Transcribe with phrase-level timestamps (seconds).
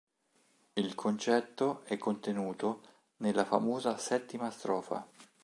[0.77, 2.81] Il concetto è contenuto
[3.17, 5.07] nella famosa settima strofa.